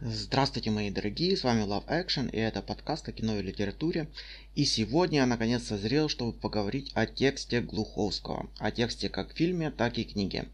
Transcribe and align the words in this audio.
Здравствуйте, 0.00 0.70
мои 0.70 0.90
дорогие, 0.90 1.36
с 1.36 1.42
вами 1.42 1.62
Love 1.62 1.88
Action, 1.88 2.30
и 2.30 2.38
это 2.38 2.62
подкаст 2.62 3.08
о 3.08 3.12
кино 3.12 3.36
и 3.36 3.42
литературе. 3.42 4.06
И 4.54 4.64
сегодня 4.64 5.18
я 5.18 5.26
наконец 5.26 5.64
созрел, 5.64 6.08
чтобы 6.08 6.32
поговорить 6.32 6.92
о 6.94 7.04
тексте 7.04 7.60
Глуховского, 7.60 8.48
о 8.58 8.70
тексте 8.70 9.08
как 9.08 9.34
в 9.34 9.36
фильме, 9.36 9.72
так 9.72 9.98
и 9.98 10.04
книге. 10.04 10.46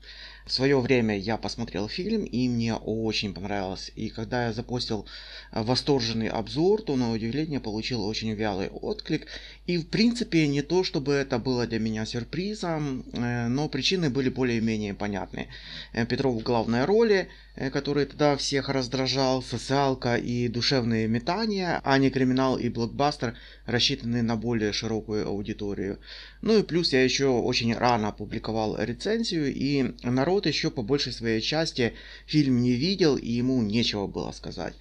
В 0.45 0.53
свое 0.53 0.79
время 0.79 1.19
я 1.19 1.39
посмотрел 1.39 1.89
фильм, 1.89 2.25
и 2.25 2.49
мне 2.49 2.75
очень 2.75 3.33
понравилось. 3.33 3.91
И 3.97 4.11
когда 4.11 4.47
я 4.47 4.53
запустил 4.53 5.07
э, 5.53 5.63
восторженный 5.63 6.29
обзор, 6.29 6.83
то 6.83 6.97
на 6.97 7.13
удивление 7.13 7.61
получил 7.61 8.05
очень 8.05 8.31
вялый 8.35 8.69
отклик. 8.69 9.27
И 9.67 9.79
в 9.79 9.89
принципе 9.89 10.47
не 10.47 10.61
то, 10.61 10.85
чтобы 10.85 11.15
это 11.15 11.39
было 11.39 11.67
для 11.67 11.79
меня 11.79 12.05
сюрпризом, 12.05 13.07
э, 13.15 13.49
но 13.49 13.71
причины 13.71 14.11
были 14.11 14.29
более-менее 14.29 14.93
понятны. 14.93 15.49
Э, 15.95 16.05
Петров 16.05 16.35
в 16.35 16.43
главной 16.43 16.85
роли, 16.85 17.29
который 17.73 18.05
тогда 18.05 18.37
всех 18.37 18.69
раздражал, 18.69 19.41
социалка 19.41 20.17
и 20.17 20.49
душевные 20.49 21.07
метания, 21.07 21.81
а 21.85 21.97
не 21.99 22.11
криминал 22.11 22.59
и 22.59 22.69
блокбастер, 22.69 23.35
рассчитанные 23.65 24.23
на 24.25 24.37
более 24.37 24.73
широкую 24.73 25.27
аудиторию. 25.27 26.01
Ну 26.43 26.59
и 26.59 26.63
плюс 26.65 26.93
я 26.93 27.03
еще 27.05 27.29
очень 27.29 27.73
рано 27.75 28.09
опубликовал 28.09 28.77
рецензию, 28.77 29.55
и 29.55 29.95
народ 30.03 30.34
народ 30.35 30.47
еще 30.47 30.71
по 30.71 30.83
большей 30.83 31.13
своей 31.13 31.41
части 31.41 31.93
фильм 32.27 32.61
не 32.63 32.73
видел, 32.73 33.17
и 33.17 33.31
ему 33.31 33.63
нечего 33.63 34.07
было 34.09 34.33
сказать. 34.33 34.75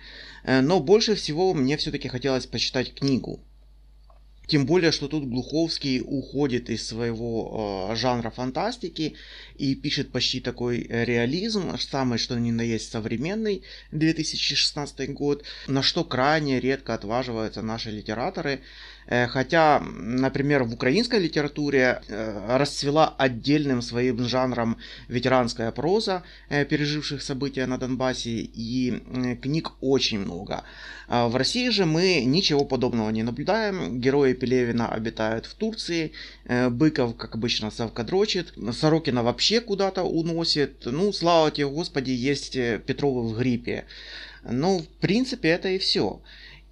Э, 0.43 0.61
но 0.61 0.79
больше 0.79 1.13
всего 1.13 1.53
мне 1.53 1.77
все-таки 1.77 2.07
хотелось 2.07 2.47
почитать 2.47 2.93
книгу. 2.93 3.39
Тем 4.47 4.65
более, 4.65 4.91
что 4.91 5.07
тут 5.07 5.23
Глуховский 5.29 6.01
уходит 6.01 6.69
из 6.69 6.87
своего 6.87 7.89
э, 7.91 7.95
жанра 7.95 8.29
фантастики 8.29 9.13
и 9.59 9.75
пишет 9.75 10.11
почти 10.11 10.41
такой 10.41 10.87
реализм, 10.89 11.77
самый 11.77 12.17
что 12.17 12.39
ни 12.39 12.51
на 12.51 12.63
есть 12.63 12.91
современный 12.91 13.61
2016 13.91 15.13
год, 15.13 15.43
на 15.67 15.81
что 15.81 16.03
крайне 16.03 16.59
редко 16.59 16.93
отваживаются 16.93 17.61
наши 17.61 17.91
литераторы. 17.91 18.59
Э, 19.07 19.27
хотя, 19.27 19.79
например, 19.79 20.63
в 20.63 20.73
украинской 20.73 21.19
литературе 21.19 22.01
э, 22.07 22.57
расцвела 22.57 23.13
отдельным 23.17 23.81
своим 23.81 24.23
жанром 24.27 24.77
ветеранская 25.07 25.71
проза, 25.71 26.23
э, 26.49 26.65
переживших 26.65 27.21
события 27.21 27.65
на 27.65 27.77
Донбассе, 27.77 28.31
и 28.31 29.01
книг 29.41 29.71
очень 29.81 30.19
много. 30.19 30.63
А 31.07 31.27
в 31.27 31.35
России 31.35 31.69
же 31.69 31.85
мы 31.85 32.23
ничего 32.25 32.65
подобного 32.65 33.09
не 33.09 33.23
наблюдаем. 33.23 33.99
Герои 33.99 34.33
Пелевина 34.33 34.89
обитают 34.89 35.45
в 35.45 35.53
Турции, 35.53 36.13
Быков, 36.69 37.17
как 37.17 37.35
обычно, 37.35 37.71
совкадрочит, 37.71 38.53
Сорокина 38.71 39.21
вообще 39.21 39.59
куда-то 39.59 40.03
уносит. 40.03 40.85
Ну, 40.85 41.11
слава 41.11 41.51
тебе, 41.51 41.67
Господи, 41.67 42.11
есть 42.11 42.53
Петровы 42.85 43.27
в 43.27 43.37
гриппе. 43.37 43.85
Ну, 44.49 44.79
в 44.79 44.87
принципе, 45.01 45.49
это 45.49 45.69
и 45.69 45.77
все. 45.77 46.21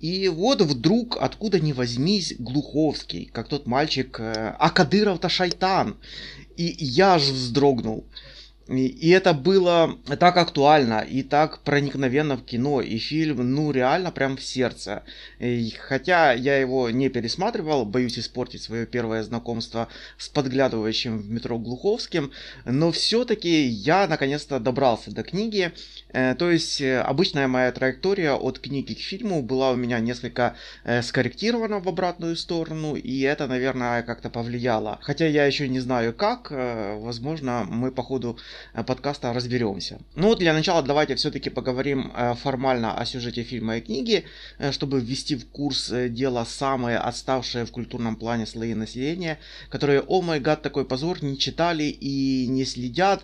И 0.01 0.27
вот 0.29 0.61
вдруг, 0.61 1.17
откуда 1.21 1.59
ни 1.59 1.73
возьмись, 1.73 2.33
Глуховский, 2.39 3.29
как 3.31 3.47
тот 3.47 3.67
мальчик, 3.67 4.19
э, 4.19 4.55
а 4.57 4.69
Кадыров-то 4.71 5.29
шайтан. 5.29 5.97
И 6.57 6.75
я 6.79 7.13
аж 7.13 7.23
вздрогнул. 7.23 8.03
И 8.71 9.09
это 9.09 9.33
было 9.33 9.97
так 10.19 10.37
актуально 10.37 10.99
и 11.01 11.23
так 11.23 11.59
проникновенно 11.59 12.37
в 12.37 12.43
кино. 12.43 12.81
И 12.81 12.97
фильм, 12.97 13.53
ну, 13.53 13.71
реально 13.71 14.11
прям 14.11 14.37
в 14.37 14.43
сердце. 14.43 15.03
И 15.39 15.71
хотя 15.71 16.33
я 16.33 16.57
его 16.57 16.89
не 16.89 17.09
пересматривал, 17.09 17.85
боюсь 17.85 18.17
испортить 18.17 18.61
свое 18.61 18.85
первое 18.85 19.23
знакомство 19.23 19.87
с 20.17 20.29
подглядывающим 20.29 21.17
в 21.19 21.29
метро 21.29 21.57
Глуховским, 21.57 22.31
но 22.65 22.91
все-таки 22.91 23.63
я 23.63 24.07
наконец-то 24.07 24.59
добрался 24.59 25.11
до 25.11 25.23
книги. 25.23 25.71
Э, 26.13 26.35
то 26.35 26.51
есть 26.51 26.81
э, 26.81 26.99
обычная 26.99 27.47
моя 27.47 27.71
траектория 27.71 28.33
от 28.33 28.59
книги 28.59 28.93
к 28.93 28.99
фильму 28.99 29.41
была 29.41 29.71
у 29.71 29.75
меня 29.75 29.99
несколько 29.99 30.55
э, 30.83 31.01
скорректирована 31.01 31.79
в 31.79 31.87
обратную 31.87 32.35
сторону, 32.35 32.95
и 32.95 33.21
это, 33.21 33.47
наверное, 33.47 34.03
как-то 34.03 34.29
повлияло. 34.29 34.99
Хотя 35.01 35.27
я 35.27 35.45
еще 35.45 35.67
не 35.67 35.79
знаю 35.79 36.13
как, 36.13 36.51
возможно, 36.51 37.65
мы 37.67 37.91
по 37.91 38.03
ходу 38.03 38.37
подкаста 38.87 39.33
разберемся. 39.33 39.99
Ну, 40.15 40.35
для 40.35 40.53
начала 40.53 40.81
давайте 40.81 41.15
все-таки 41.15 41.49
поговорим 41.49 42.11
э, 42.15 42.35
формально 42.35 42.97
о 42.97 43.05
сюжете 43.05 43.43
фильма 43.43 43.77
и 43.77 43.81
книги, 43.81 44.23
э, 44.59 44.71
чтобы 44.71 44.99
ввести 44.99 45.35
в 45.35 45.47
курс 45.47 45.91
дела 46.09 46.45
самые 46.45 46.97
отставшие 46.97 47.65
в 47.65 47.71
культурном 47.71 48.15
плане 48.15 48.45
слои 48.45 48.73
населения, 48.73 49.39
которые, 49.69 50.01
о 50.01 50.21
май 50.21 50.39
гад, 50.39 50.61
такой 50.61 50.85
позор, 50.85 51.23
не 51.23 51.37
читали 51.37 51.83
и 51.83 52.47
не 52.47 52.65
следят. 52.65 53.23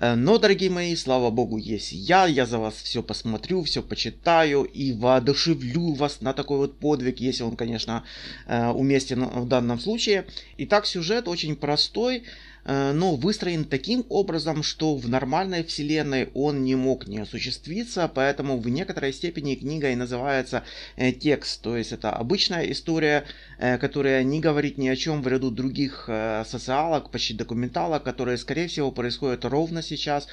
Но, 0.00 0.38
дорогие 0.38 0.70
мои, 0.70 0.96
слава 0.96 1.30
богу, 1.30 1.58
есть 1.58 1.92
я, 1.92 2.26
я 2.26 2.46
за 2.46 2.58
вас 2.58 2.74
все 2.74 3.02
посмотрю, 3.02 3.62
все 3.62 3.82
почитаю 3.82 4.64
и 4.64 4.92
воодушевлю 4.92 5.94
вас 5.94 6.20
на 6.20 6.32
такой 6.32 6.58
вот 6.58 6.78
подвиг, 6.78 7.20
если 7.20 7.42
он, 7.42 7.56
конечно, 7.56 8.04
уместен 8.46 9.24
в 9.24 9.48
данном 9.48 9.80
случае. 9.80 10.26
Итак, 10.58 10.86
сюжет 10.86 11.28
очень 11.28 11.56
простой. 11.56 12.24
Э, 12.64 12.92
но 12.92 13.14
выстроен 13.16 13.64
таким 13.64 14.04
образом, 14.08 14.62
что 14.62 14.96
в 14.96 15.08
нормальной 15.08 15.64
вселенной 15.64 16.30
он 16.34 16.64
не 16.64 16.74
мог 16.74 17.06
не 17.06 17.18
осуществиться, 17.18 18.10
поэтому 18.12 18.58
в 18.58 18.68
некоторой 18.68 19.12
степени 19.12 19.54
книга 19.54 19.90
и 19.90 19.96
называется 19.96 20.64
э, 20.96 21.12
текст, 21.12 21.60
то 21.62 21.76
есть 21.76 21.92
это 21.92 22.10
обычная 22.10 22.70
история, 22.70 23.24
э, 23.58 23.78
которая 23.78 24.22
не 24.24 24.40
говорит 24.40 24.78
ни 24.78 24.88
о 24.88 24.96
чем 24.96 25.22
в 25.22 25.28
ряду 25.28 25.50
других 25.50 26.08
социалок, 26.46 27.10
почти 27.10 27.34
документалок, 27.34 28.02
которые, 28.02 28.38
скорее 28.38 28.68
всего, 28.68 28.90
происходят 28.90 29.44
ровно 29.44 29.82
сейчас, 29.82 30.26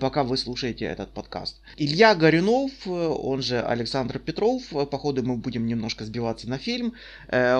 пока 0.00 0.24
вы 0.24 0.36
слушаете 0.36 0.84
этот 0.86 1.10
подкаст. 1.10 1.60
Илья 1.76 2.14
Горюнов, 2.14 2.70
он 2.86 3.42
же 3.42 3.60
Александр 3.60 4.18
Петров, 4.18 4.62
походу 4.90 5.22
мы 5.22 5.36
будем 5.36 5.66
немножко 5.66 6.04
сбиваться 6.04 6.48
на 6.48 6.58
фильм, 6.58 6.94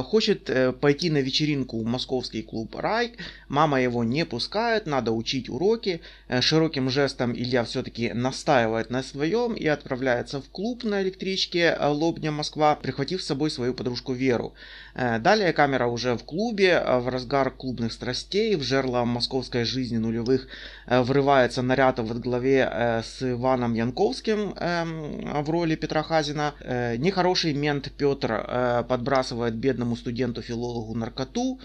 хочет 0.04 0.50
пойти 0.80 1.10
на 1.10 1.18
вечеринку 1.18 1.80
в 1.80 1.84
московский 1.84 2.42
клуб 2.42 2.74
«Рай», 2.76 3.12
мама 3.48 3.80
его 3.80 4.04
не 4.04 4.13
пускают, 4.22 4.86
надо 4.86 5.10
учить 5.10 5.48
уроки. 5.48 6.00
Э, 6.28 6.41
широким 6.41 6.88
жестом 6.91 7.32
Илья 7.32 7.64
все-таки 7.64 8.12
настаивает 8.12 8.91
на 8.91 9.02
своем 9.02 9.54
и 9.54 9.66
отправляется 9.66 10.41
в 10.41 10.48
клуб 10.50 10.84
на 10.84 11.02
электричке 11.02 11.76
э, 11.76 11.88
Лобня 11.88 12.30
Москва, 12.30 12.76
прихватив 12.76 13.20
с 13.22 13.26
собой 13.26 13.50
свою 13.50 13.74
подружку 13.74 14.12
Веру. 14.12 14.54
Э, 14.94 15.19
далее 15.19 15.53
камера 15.53 15.86
уже 15.86 16.14
в 16.14 16.22
клубе, 16.24 16.80
в 16.80 17.08
разгар 17.08 17.50
клубных 17.50 17.92
страстей, 17.92 18.54
в 18.54 18.62
жерло 18.62 19.04
московской 19.04 19.64
жизни 19.64 19.97
нулевых 19.97 20.47
врывается 20.86 21.62
наряд 21.62 21.98
в 21.98 22.20
главе 22.20 23.03
с 23.04 23.22
Иваном 23.22 23.74
Янковским 23.74 24.54
эм, 24.58 25.42
в 25.42 25.50
роли 25.50 25.76
Петра 25.76 26.03
Хазина. 26.03 26.54
Нехороший 26.98 27.54
мент 27.54 27.91
Петр 27.97 28.84
подбрасывает 28.88 29.54
бедному 29.54 29.97
студенту-филологу 29.97 30.94
наркоту. 30.94 31.58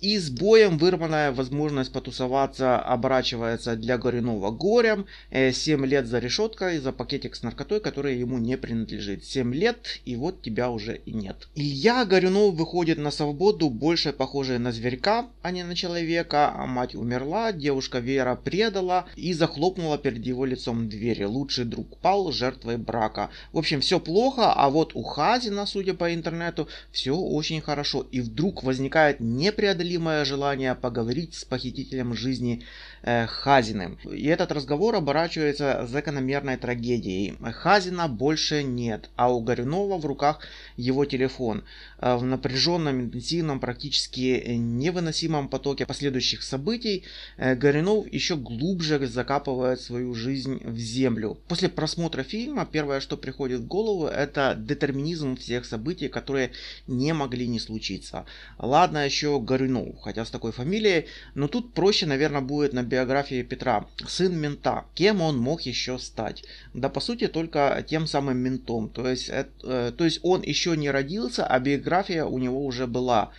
И 0.00 0.18
с 0.18 0.28
боем 0.28 0.76
вырванная 0.76 1.32
возможность 1.32 1.90
потусоваться 1.94 2.80
оборачивается 2.80 3.76
для 3.76 3.96
Горюнова 3.98 4.50
горем. 4.50 5.06
7 5.30 5.84
э, 5.84 5.86
лет 5.86 6.06
за 6.06 6.18
решеткой 6.18 6.78
за 6.78 6.92
пакетик 6.92 7.36
с 7.36 7.42
наркотой, 7.44 7.80
который 7.80 8.18
ему 8.18 8.38
не 8.38 8.56
принадлежит. 8.58 9.24
7 9.24 9.54
лет, 9.54 10.00
и 10.04 10.16
вот 10.16 10.42
тебя 10.42 10.70
уже 10.70 10.96
и 11.06 11.12
нет. 11.12 11.48
Илья 11.54 12.04
Горюнов 12.04 12.54
выходит 12.54 12.98
на 12.98 13.12
свободу, 13.12 13.70
больше 13.70 14.12
похожая 14.12 14.58
на 14.58 14.72
зверька, 14.72 15.26
а 15.42 15.52
не 15.52 15.62
на 15.62 15.76
человека. 15.76 16.52
А 16.52 16.66
мать 16.66 16.96
умерла, 16.96 17.52
девушка 17.52 18.00
Вера 18.00 18.34
предала 18.34 19.06
и 19.14 19.32
захлопнула 19.32 19.96
перед 19.96 20.26
его 20.26 20.44
лицом 20.44 20.88
двери. 20.88 21.22
Лучший 21.24 21.64
друг 21.64 21.96
пал 21.98 22.32
жертвой 22.32 22.76
брака. 22.76 23.30
В 23.52 23.58
общем, 23.58 23.80
все 23.80 24.00
плохо, 24.00 24.52
а 24.52 24.68
вот 24.68 24.96
у 24.96 25.02
Хазина, 25.04 25.64
судя 25.64 25.94
по 25.94 26.12
интернету, 26.12 26.66
все 26.90 27.16
очень 27.16 27.60
хорошо. 27.60 28.04
И 28.10 28.20
вдруг 28.20 28.64
возникает 28.64 29.20
непреодолимое 29.20 30.24
желание 30.24 30.74
поговорить 30.74 31.34
с 31.36 31.44
похитителем 31.44 31.83
жизни 31.90 32.62
э, 32.62 32.64
Хазиным. 33.04 33.98
И 34.10 34.26
этот 34.26 34.50
разговор 34.52 34.94
оборачивается 34.94 35.86
закономерной 35.86 36.56
трагедией. 36.56 37.34
Хазина 37.52 38.08
больше 38.08 38.62
нет, 38.62 39.10
а 39.16 39.32
у 39.32 39.40
Горюнова 39.40 39.98
в 39.98 40.06
руках 40.06 40.40
его 40.76 41.04
телефон. 41.04 41.64
Э, 41.98 42.16
в 42.16 42.24
напряженном, 42.24 43.00
интенсивном, 43.00 43.60
практически 43.60 44.44
невыносимом 44.48 45.48
потоке 45.48 45.86
последующих 45.86 46.42
событий 46.42 47.04
э, 47.36 47.54
Горюнов 47.54 48.12
еще 48.12 48.36
глубже 48.36 49.06
закапывает 49.06 49.80
свою 49.80 50.14
жизнь 50.14 50.60
в 50.64 50.78
землю. 50.78 51.38
После 51.48 51.68
просмотра 51.68 52.22
фильма 52.22 52.66
первое, 52.70 53.00
что 53.00 53.16
приходит 53.16 53.60
в 53.60 53.66
голову, 53.66 54.06
это 54.06 54.54
детерминизм 54.58 55.36
всех 55.36 55.64
событий, 55.64 56.08
которые 56.08 56.52
не 56.86 57.12
могли 57.14 57.46
не 57.48 57.58
случиться. 57.58 58.26
Ладно, 58.58 59.04
еще 59.04 59.40
Горюнов 59.40 60.00
хотя 60.02 60.24
с 60.24 60.30
такой 60.30 60.52
фамилией, 60.52 61.06
но 61.34 61.48
тут 61.48 61.72
проще, 61.74 62.06
наверное, 62.06 62.40
будет 62.40 62.72
на 62.72 62.82
биографии 62.94 63.42
Петра. 63.42 63.86
Сын 64.06 64.38
мента. 64.38 64.84
Кем 64.94 65.20
он 65.20 65.36
мог 65.38 65.62
еще 65.62 65.98
стать? 65.98 66.44
Да, 66.74 66.88
по 66.88 67.00
сути, 67.00 67.26
только 67.28 67.84
тем 67.88 68.06
самым 68.06 68.38
ментом. 68.38 68.88
То 68.88 69.08
есть, 69.08 69.28
э, 69.30 69.92
то 69.98 70.04
есть 70.04 70.20
он 70.22 70.42
еще 70.42 70.76
не 70.76 70.90
родился, 70.90 71.46
а 71.46 71.58
биография 71.58 72.24
у 72.24 72.38
него 72.38 72.64
уже 72.64 72.86
была. 72.86 73.32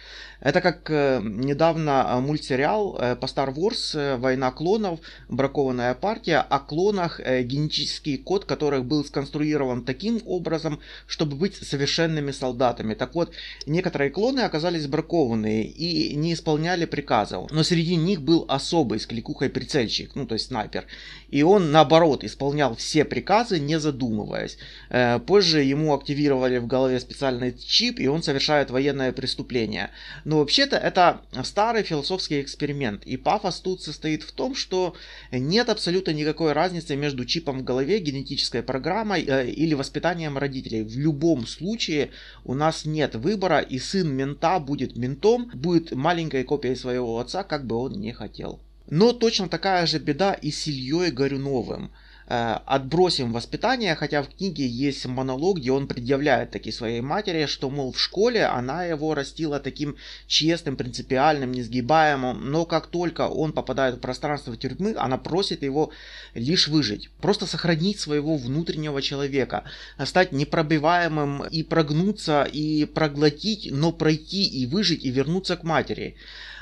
Это 0.46 0.62
как 0.62 0.92
э, 0.92 1.22
недавно 1.24 2.06
э, 2.08 2.20
мультсериал 2.20 2.98
э, 3.00 3.16
по 3.16 3.26
Star 3.26 3.54
Wars 3.54 3.98
э, 3.98 4.18
«Война 4.18 4.52
клонов», 4.52 5.00
«Бракованная 5.30 5.94
партия», 5.96 6.38
о 6.38 6.60
клонах, 6.60 7.20
генетический 7.20 8.18
код 8.18 8.46
которых 8.46 8.86
был 8.86 9.04
сконструирован 9.06 9.84
таким 9.84 10.22
образом, 10.26 10.80
чтобы 11.08 11.36
быть 11.36 11.56
совершенными 11.56 12.32
солдатами. 12.32 12.94
Так 12.94 13.16
вот, 13.16 13.32
некоторые 13.66 14.12
клоны 14.12 14.42
оказались 14.42 14.88
бракованные 14.88 15.64
и 15.64 16.16
не 16.16 16.34
исполняли 16.34 16.86
приказов, 16.86 17.52
но 17.52 17.64
среди 17.64 17.96
них 17.96 18.22
был 18.22 18.46
особый 18.48 19.00
с 19.00 19.08
кликухой 19.08 19.45
прицельщик, 19.50 20.16
ну 20.16 20.26
то 20.26 20.34
есть 20.34 20.48
снайпер, 20.48 20.86
и 21.30 21.44
он 21.44 21.72
наоборот 21.72 22.24
исполнял 22.24 22.76
все 22.76 23.04
приказы, 23.06 23.60
не 23.60 23.80
задумываясь. 23.80 24.58
Э, 24.90 25.20
позже 25.20 25.62
ему 25.64 25.94
активировали 25.94 26.58
в 26.58 26.68
голове 26.68 27.00
специальный 27.00 27.58
чип, 27.58 28.00
и 28.00 28.08
он 28.08 28.24
совершает 28.24 28.70
военное 28.70 29.12
преступление. 29.12 29.92
Но 30.24 30.40
вообще-то 30.40 30.78
это 30.78 31.22
старый 31.44 31.84
философский 31.84 32.42
эксперимент, 32.42 33.06
и 33.06 33.18
пафос 33.18 33.60
тут 33.60 33.82
состоит 33.82 34.24
в 34.24 34.32
том, 34.32 34.56
что 34.56 34.96
нет 35.32 35.70
абсолютно 35.70 36.12
никакой 36.12 36.54
разницы 36.54 36.96
между 36.96 37.26
чипом 37.26 37.60
в 37.60 37.64
голове, 37.64 38.00
генетической 38.00 38.64
программой 38.64 39.26
э, 39.26 39.50
или 39.50 39.74
воспитанием 39.74 40.38
родителей. 40.38 40.84
В 40.84 40.98
любом 40.98 41.48
случае 41.48 42.12
у 42.44 42.54
нас 42.54 42.86
нет 42.86 43.16
выбора, 43.16 43.60
и 43.60 43.80
сын 43.80 44.10
мента 44.10 44.60
будет 44.60 44.96
ментом, 44.96 45.52
будет 45.54 45.92
маленькой 45.92 46.44
копией 46.44 46.76
своего 46.76 47.20
отца, 47.20 47.44
как 47.44 47.66
бы 47.66 47.76
он 47.76 47.94
не 47.94 48.12
хотел. 48.12 48.60
Но 48.88 49.14
точно 49.14 49.50
такая 49.50 49.86
же 49.88 50.00
беда 50.00 50.34
и 50.34 50.52
с 50.52 50.68
Ильей 50.68 51.12
Горюновым. 51.12 51.92
Э, 52.28 52.58
отбросим 52.66 53.32
воспитание, 53.34 53.94
хотя 53.94 54.24
в 54.24 54.30
книге 54.30 54.66
есть 54.66 55.06
монолог, 55.06 55.60
где 55.60 55.72
он 55.72 55.86
предъявляет 55.86 56.50
таки 56.50 56.72
своей 56.72 57.02
матери, 57.02 57.46
что, 57.46 57.70
мол, 57.70 57.92
в 57.92 58.00
школе 58.00 58.46
она 58.46 58.84
его 58.84 59.14
растила 59.14 59.60
таким 59.60 59.96
честным, 60.26 60.76
принципиальным, 60.76 61.52
несгибаемым, 61.52 62.50
но 62.50 62.66
как 62.66 62.88
только 62.88 63.28
он 63.28 63.54
попадает 63.54 63.98
в 63.98 64.00
пространство 64.00 64.58
тюрьмы, 64.58 64.96
она 64.98 65.20
просит 65.20 65.62
его 65.62 65.92
лишь 66.34 66.68
выжить, 66.68 67.12
просто 67.22 67.46
сохранить 67.46 68.00
своего 68.00 68.38
внутреннего 68.38 69.04
человека, 69.04 69.64
стать 70.04 70.32
непробиваемым 70.32 71.46
и 71.46 71.62
прогнуться, 71.62 72.44
и 72.52 72.86
проглотить, 72.86 73.70
но 73.72 73.92
пройти 73.92 74.46
и 74.46 74.66
выжить, 74.66 75.06
и 75.06 75.12
вернуться 75.12 75.58
к 75.58 75.64
матери. 75.64 76.16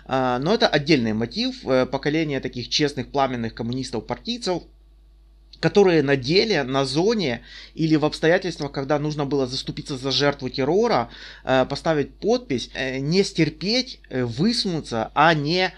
Э, 0.06 0.38
но 0.42 0.54
это 0.54 0.68
отдельный 0.68 1.14
мотив 1.14 1.66
э, 1.66 1.86
поколения 1.86 2.40
таких 2.40 2.70
честных 2.70 3.12
пламенных 3.12 3.54
коммунистов-партийцев, 3.54 4.64
которые 5.60 6.04
на 6.04 6.18
деле, 6.18 6.64
на 6.64 6.86
зоне 6.86 7.42
или 7.74 7.96
в 7.96 8.04
обстоятельствах, 8.04 8.72
когда 8.72 9.00
нужно 9.00 9.26
было 9.26 9.48
заступиться 9.48 9.98
за 9.98 10.12
жертву 10.12 10.50
террора, 10.50 11.10
э, 11.44 11.66
поставить 11.70 12.14
подпись, 12.16 12.70
э, 12.74 13.00
не 13.00 13.24
стерпеть, 13.24 14.00
высунуться, 14.10 15.12
а 15.14 15.34
не 15.34 15.74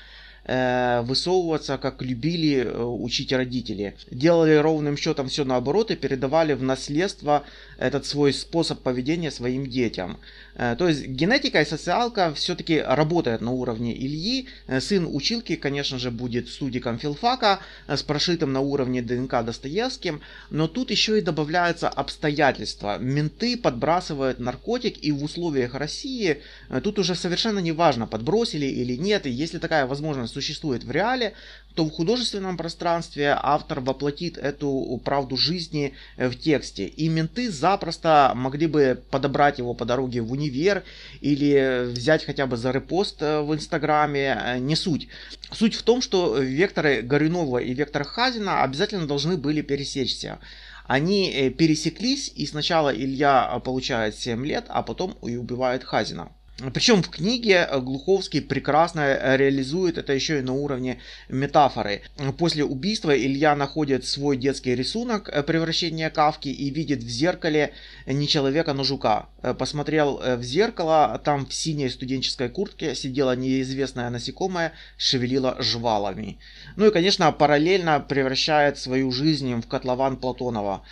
высовываться, 0.47 1.77
как 1.77 2.01
любили 2.01 2.63
учить 2.63 3.33
родители. 3.33 3.95
Делали 4.11 4.55
ровным 4.55 4.95
счетом 4.95 5.27
все 5.27 5.43
наоборот 5.43 5.91
и 5.91 5.95
передавали 5.95 6.53
в 6.53 6.61
наследство 6.61 7.43
этот 7.77 8.05
свой 8.05 8.33
способ 8.33 8.81
поведения 8.81 9.31
своим 9.31 9.67
детям. 9.67 10.17
Э, 10.55 10.75
то 10.77 10.87
есть 10.87 11.07
генетика 11.07 11.61
и 11.61 11.65
социалка 11.65 12.33
все-таки 12.33 12.79
работают 12.79 13.41
на 13.41 13.51
уровне 13.51 13.93
Ильи. 13.93 14.47
Э, 14.67 14.79
сын 14.79 15.07
училки, 15.09 15.55
конечно 15.55 15.99
же, 15.99 16.11
будет 16.11 16.49
студиком 16.49 16.97
филфака 16.97 17.59
э, 17.87 17.97
с 17.97 18.03
прошитым 18.03 18.53
на 18.53 18.61
уровне 18.61 19.01
ДНК 19.01 19.43
Достоевским. 19.43 20.21
Но 20.49 20.67
тут 20.67 20.91
еще 20.91 21.17
и 21.17 21.21
добавляются 21.21 21.89
обстоятельства. 21.89 22.97
Менты 22.97 23.57
подбрасывают 23.57 24.39
наркотик 24.39 25.03
и 25.03 25.11
в 25.11 25.23
условиях 25.23 25.73
России 25.75 26.41
тут 26.83 26.99
уже 26.99 27.15
совершенно 27.15 27.59
не 27.59 27.71
важно, 27.71 28.07
подбросили 28.07 28.65
или 28.65 28.95
нет. 28.95 29.25
И 29.25 29.29
если 29.29 29.57
такая 29.57 29.85
возможность 29.85 30.34
существует 30.35 30.83
в 30.83 30.91
реале, 30.91 31.33
то 31.75 31.85
в 31.85 31.91
художественном 31.91 32.57
пространстве 32.57 33.37
автор 33.41 33.79
воплотит 33.79 34.37
эту 34.37 35.01
правду 35.03 35.37
жизни 35.37 35.93
в 36.17 36.33
тексте. 36.35 36.87
И 36.87 37.09
менты 37.09 37.49
запросто 37.51 38.31
могли 38.35 38.67
бы 38.67 39.01
подобрать 39.11 39.59
его 39.59 39.73
по 39.73 39.85
дороге 39.85 40.21
в 40.21 40.31
универ 40.31 40.83
или 41.21 41.85
взять 41.91 42.25
хотя 42.25 42.47
бы 42.47 42.57
за 42.57 42.71
репост 42.71 43.21
э, 43.21 43.41
в 43.41 43.53
Инстаграме, 43.53 44.41
э, 44.45 44.57
не 44.59 44.75
суть. 44.75 45.07
Суть 45.51 45.75
в 45.75 45.83
том, 45.83 46.01
что 46.01 46.37
векторы 46.37 47.01
Горюнова 47.01 47.59
и 47.59 47.73
вектор 47.73 48.03
Хазина 48.03 48.63
обязательно 48.63 49.07
должны 49.07 49.37
были 49.37 49.61
пересечься. 49.61 50.39
Они 50.85 51.31
э, 51.31 51.49
пересеклись, 51.49 52.31
и 52.35 52.45
сначала 52.45 52.89
Илья 52.95 53.61
получает 53.63 54.15
7 54.15 54.45
лет, 54.45 54.65
а 54.69 54.81
потом 54.83 55.17
и 55.23 55.35
убивает 55.35 55.83
Хазина. 55.83 56.31
Причем 56.73 57.03
в 57.03 57.09
книге 57.09 57.67
Глуховский 57.81 58.41
прекрасно 58.41 59.35
реализует 59.35 59.97
это 59.97 60.13
еще 60.13 60.39
и 60.39 60.41
на 60.41 60.53
уровне 60.53 60.99
метафоры. 61.27 62.01
После 62.37 62.63
убийства 62.63 63.15
Илья 63.15 63.57
находит 63.57 64.05
свой 64.05 64.37
детский 64.37 64.73
рисунок 64.73 65.27
э, 65.27 65.43
превращения 65.43 66.09
Кавки 66.09 66.47
и 66.47 66.69
видит 66.69 67.03
в 67.03 67.09
зеркале 67.09 67.73
не 68.05 68.25
человека, 68.25 68.71
но 68.71 68.85
жука. 68.85 69.27
Э, 69.41 69.53
посмотрел 69.53 70.21
э, 70.21 70.37
в 70.37 70.43
зеркало, 70.43 71.19
там 71.25 71.45
в 71.45 71.53
синей 71.53 71.89
студенческой 71.89 72.47
куртке 72.47 72.95
сидела 72.95 73.35
неизвестная 73.35 74.09
насекомая, 74.09 74.71
шевелила 74.95 75.57
жвалами. 75.59 76.39
Ну 76.77 76.87
и, 76.87 76.91
конечно, 76.91 77.29
параллельно 77.33 77.99
превращает 77.99 78.77
свою 78.77 79.11
жизнь 79.11 79.53
в 79.55 79.67
котлован 79.67 80.15
Платонова. 80.15 80.83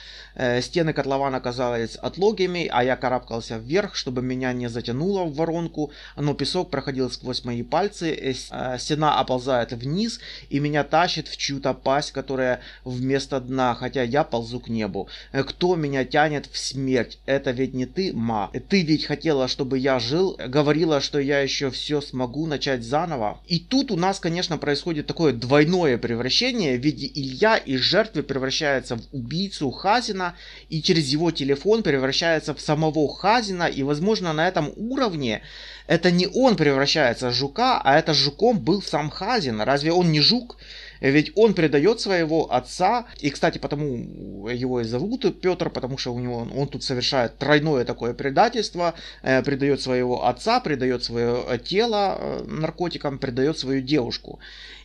Стены 0.61 0.93
котлована 0.93 1.37
оказались 1.37 1.95
отлогими, 1.95 2.67
а 2.71 2.83
я 2.83 2.95
карабкался 2.95 3.57
вверх, 3.57 3.95
чтобы 3.95 4.23
меня 4.23 4.51
не 4.51 4.67
затянуло 4.67 5.25
в 5.25 5.35
ворот 5.35 5.52
воронку, 5.53 5.91
но 6.15 6.33
песок 6.33 6.69
проходил 6.69 7.09
сквозь 7.11 7.43
мои 7.45 7.63
пальцы, 7.63 8.11
э, 8.11 8.33
э, 8.51 8.77
стена 8.79 9.19
оползает 9.19 9.71
вниз 9.73 10.19
и 10.49 10.59
меня 10.59 10.83
тащит 10.83 11.27
в 11.27 11.37
чью-то 11.37 11.73
пасть, 11.73 12.11
которая 12.11 12.61
вместо 12.83 13.39
дна, 13.39 13.75
хотя 13.75 14.03
я 14.03 14.23
ползу 14.23 14.59
к 14.59 14.69
небу. 14.69 15.07
Э, 15.31 15.43
кто 15.43 15.75
меня 15.75 16.05
тянет 16.05 16.47
в 16.51 16.57
смерть? 16.57 17.19
Это 17.25 17.51
ведь 17.51 17.73
не 17.73 17.85
ты, 17.85 18.13
ма. 18.13 18.51
Ты 18.69 18.83
ведь 18.83 19.05
хотела, 19.05 19.47
чтобы 19.47 19.77
я 19.77 19.99
жил, 19.99 20.37
говорила, 20.47 21.01
что 21.01 21.19
я 21.19 21.39
еще 21.39 21.69
все 21.69 22.01
смогу 22.01 22.45
начать 22.47 22.83
заново. 22.83 23.39
И 23.47 23.59
тут 23.59 23.91
у 23.91 23.95
нас, 23.95 24.19
конечно, 24.19 24.57
происходит 24.57 25.07
такое 25.07 25.33
двойное 25.33 25.97
превращение, 25.97 26.77
в 26.77 26.81
виде 26.81 27.09
Илья 27.13 27.57
из 27.57 27.79
жертвы 27.81 28.23
превращается 28.23 28.95
в 28.95 29.01
убийцу 29.11 29.71
Хазина 29.71 30.35
и 30.69 30.81
через 30.81 31.07
его 31.09 31.31
телефон 31.31 31.83
превращается 31.83 32.53
в 32.53 32.61
самого 32.61 33.13
Хазина, 33.13 33.63
и, 33.63 33.83
возможно, 33.83 34.33
на 34.33 34.47
этом 34.47 34.71
уровне 34.75 35.42
это 35.87 36.11
не 36.11 36.27
он 36.27 36.55
превращается 36.55 37.29
в 37.29 37.33
жука, 37.33 37.81
а 37.83 37.97
это 37.97 38.13
жуком 38.13 38.59
был 38.59 38.81
сам 38.81 39.09
Хазин. 39.09 39.61
Разве 39.61 39.91
он 39.91 40.11
не 40.11 40.21
жук? 40.21 40.57
Ведь 41.01 41.33
он 41.35 41.53
предает 41.53 41.99
своего 41.99 42.53
отца, 42.53 43.05
и, 43.19 43.29
кстати, 43.29 43.57
потому 43.57 44.47
его 44.47 44.79
и 44.79 44.85
зовут 44.85 45.41
Петр, 45.41 45.69
потому 45.69 45.97
что 45.97 46.13
у 46.13 46.19
него 46.19 46.47
он 46.55 46.67
тут 46.69 46.83
совершает 46.83 47.37
тройное 47.37 47.83
такое 47.83 48.13
предательство, 48.13 48.93
э, 49.21 49.43
предает 49.43 49.81
своего 49.81 50.25
отца, 50.25 50.61
предает 50.61 51.03
свое 51.03 51.59
тело 51.65 52.17
э, 52.17 52.43
наркотикам, 52.47 53.19
предает 53.19 53.59
свою 53.59 53.81
девушку. 53.81 54.39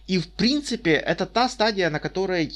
И, 0.08 0.18
в 0.18 0.26
принципе, 0.28 0.92
это 0.94 1.26
та 1.26 1.48
стадия, 1.48 1.90
на 1.90 2.00
которой 2.00 2.50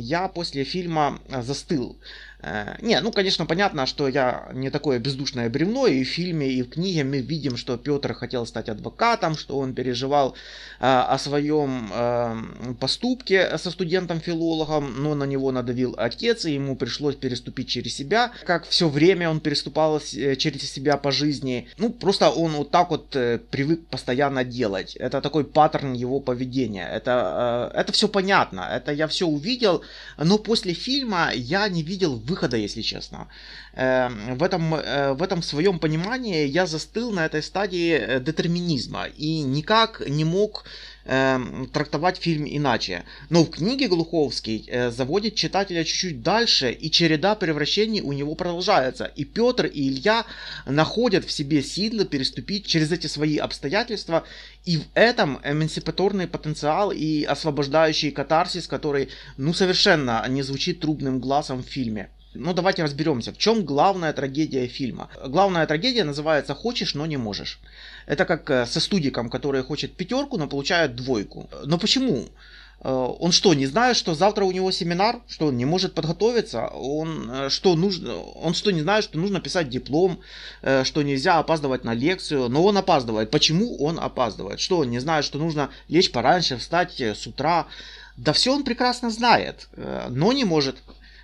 я 0.00 0.28
после 0.28 0.64
фильма 0.64 1.20
застыл. 1.42 1.96
Э, 2.42 2.76
не, 2.80 3.00
ну, 3.00 3.12
конечно, 3.12 3.46
понятно, 3.46 3.86
что 3.86 4.08
я 4.08 4.48
не 4.52 4.70
такое 4.70 4.98
бездушное 4.98 5.48
бревно, 5.48 5.86
и 5.86 6.04
в 6.04 6.08
фильме, 6.08 6.48
и 6.48 6.62
в 6.62 6.70
книге 6.70 7.04
мы 7.04 7.18
видим, 7.18 7.56
что 7.56 7.76
Петр 7.76 8.12
хотел 8.14 8.46
стать 8.46 8.68
адвокатом, 8.68 9.36
что 9.36 9.58
он 9.58 9.74
переживал 9.74 10.34
э, 10.80 10.86
о 10.86 11.18
своем 11.18 11.90
э, 11.92 12.74
поступке 12.78 13.56
со 13.58 13.70
студентом-филологом, 13.70 15.02
но 15.02 15.14
на 15.14 15.24
него 15.24 15.50
надавил 15.50 15.94
отец, 15.96 16.44
и 16.44 16.52
ему 16.52 16.76
пришлось 16.76 17.16
переступить 17.16 17.68
через 17.68 17.94
себя, 17.94 18.32
как 18.44 18.66
все 18.66 18.88
время 18.88 19.30
он 19.30 19.40
переступал 19.40 19.98
э, 19.98 20.36
через 20.36 20.70
себя 20.70 20.96
по 20.96 21.10
жизни. 21.10 21.68
Ну, 21.78 21.90
просто 21.90 22.30
он 22.30 22.52
вот 22.52 22.70
так 22.70 22.90
вот 22.90 23.16
э, 23.16 23.38
привык 23.50 23.86
постоянно 23.86 24.44
делать. 24.44 24.96
Это 24.96 25.20
такой 25.20 25.44
паттерн 25.44 25.94
его 25.94 26.20
поведения. 26.20 26.86
Это, 26.86 27.72
э, 27.72 27.80
это 27.80 27.92
все 27.92 28.08
понятно, 28.08 28.68
это 28.70 28.92
я 28.92 29.06
все 29.06 29.26
увидел, 29.26 29.82
но 30.18 30.38
после 30.38 30.74
фильма 30.74 31.30
я 31.34 31.68
не 31.68 31.82
видел 31.82 32.16
выхода, 32.26 32.56
если 32.56 32.82
честно. 32.82 33.28
Эм, 33.74 34.36
в 34.36 34.42
этом, 34.42 34.74
э, 34.74 35.12
в 35.12 35.22
этом 35.22 35.42
своем 35.42 35.78
понимании 35.78 36.46
я 36.46 36.66
застыл 36.66 37.12
на 37.12 37.24
этой 37.26 37.42
стадии 37.42 37.92
э, 37.92 38.20
детерминизма 38.20 39.06
и 39.16 39.40
никак 39.42 40.02
не 40.08 40.24
мог 40.24 40.64
э, 41.06 41.38
трактовать 41.72 42.18
фильм 42.18 42.46
иначе. 42.46 43.04
Но 43.30 43.44
в 43.44 43.50
книге 43.50 43.88
Глуховский 43.88 44.64
э, 44.66 44.90
заводит 44.90 45.34
читателя 45.34 45.84
чуть-чуть 45.84 46.22
дальше, 46.22 46.72
и 46.72 46.90
череда 46.90 47.34
превращений 47.34 48.00
у 48.00 48.12
него 48.12 48.34
продолжается. 48.34 49.04
И 49.16 49.24
Петр, 49.24 49.66
и 49.66 49.88
Илья 49.88 50.24
находят 50.66 51.24
в 51.24 51.30
себе 51.30 51.62
силы 51.62 52.04
переступить 52.04 52.66
через 52.66 52.92
эти 52.92 53.06
свои 53.06 53.36
обстоятельства, 53.36 54.24
и 54.64 54.78
в 54.78 54.84
этом 54.94 55.40
эмансипаторный 55.44 56.26
потенциал 56.26 56.90
и 56.90 57.24
освобождающий 57.24 58.10
катарсис, 58.10 58.66
который, 58.66 59.08
ну, 59.36 59.52
совершенно 59.52 60.24
не 60.28 60.42
звучит 60.42 60.80
трубным 60.80 61.20
глазом 61.20 61.62
в 61.62 61.66
фильме. 61.66 62.10
Ну, 62.38 62.52
давайте 62.54 62.82
разберемся, 62.82 63.32
в 63.32 63.38
чем 63.38 63.64
главная 63.64 64.12
трагедия 64.12 64.66
фильма. 64.66 65.08
Главная 65.26 65.66
трагедия 65.66 66.04
называется 66.04 66.54
«Хочешь, 66.54 66.94
но 66.94 67.06
не 67.06 67.16
можешь». 67.16 67.58
Это 68.06 68.24
как 68.24 68.48
э, 68.50 68.66
со 68.66 68.80
студиком, 68.80 69.28
который 69.28 69.62
хочет 69.62 69.94
пятерку, 69.94 70.38
но 70.38 70.46
получает 70.46 70.94
двойку. 70.94 71.50
Но 71.64 71.76
почему? 71.76 72.26
Э, 72.80 72.90
он 73.18 73.32
что, 73.32 73.52
не 73.54 73.66
знает, 73.66 73.96
что 73.96 74.14
завтра 74.14 74.44
у 74.44 74.52
него 74.52 74.70
семинар, 74.70 75.20
что 75.28 75.46
он 75.46 75.56
не 75.56 75.64
может 75.64 75.92
подготовиться, 75.94 76.68
он 76.68 77.30
э, 77.30 77.48
что 77.50 77.74
нужно, 77.74 78.16
он 78.16 78.54
что 78.54 78.70
не 78.70 78.82
знает, 78.82 79.04
что 79.04 79.18
нужно 79.18 79.40
писать 79.40 79.68
диплом, 79.68 80.20
что 80.84 81.02
нельзя 81.02 81.38
опаздывать 81.38 81.84
на 81.84 81.94
лекцию, 81.94 82.48
но 82.48 82.64
он 82.64 82.78
опаздывает. 82.78 83.30
Почему 83.30 83.76
он 83.76 83.98
опаздывает? 83.98 84.60
Что 84.60 84.78
он 84.78 84.90
не 84.90 85.00
знает, 85.00 85.24
что 85.24 85.38
нужно 85.38 85.70
лечь 85.88 86.12
пораньше, 86.12 86.56
встать 86.56 87.00
с 87.00 87.26
утра? 87.26 87.66
Да 88.16 88.32
все 88.32 88.54
он 88.54 88.64
прекрасно 88.64 89.10
знает, 89.10 89.68
но 90.08 90.32
не 90.32 90.44
может. 90.44 90.76